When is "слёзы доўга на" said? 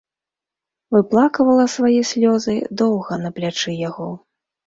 2.13-3.33